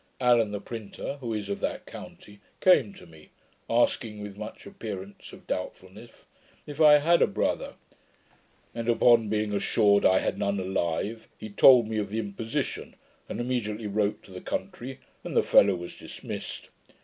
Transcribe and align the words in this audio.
Allen 0.19 0.49
the 0.49 0.59
printer, 0.59 1.17
who 1.17 1.31
is 1.31 1.47
of 1.47 1.59
that 1.59 1.85
county, 1.85 2.39
came 2.59 2.91
to 2.91 3.05
me, 3.05 3.29
asking, 3.69 4.19
with 4.23 4.35
much 4.35 4.65
appearance 4.65 5.31
of 5.31 5.45
doubtfulness, 5.45 6.09
if 6.65 6.81
I 6.81 6.93
had 6.97 7.21
a 7.21 7.27
brother; 7.27 7.73
and 8.73 8.89
upon 8.89 9.29
being 9.29 9.53
assured 9.53 10.03
I 10.03 10.17
had 10.17 10.39
none 10.39 10.59
alive, 10.59 11.27
he 11.37 11.51
told 11.51 11.87
me 11.87 11.99
of 11.99 12.09
the 12.09 12.17
imposition, 12.17 12.95
and 13.29 13.39
immediately 13.39 13.85
wrote 13.85 14.23
to 14.23 14.31
the 14.31 14.41
country, 14.41 14.97
and 15.23 15.37
the 15.37 15.43
fellow 15.43 15.75
was 15.75 15.95
dismissed. 15.95 16.69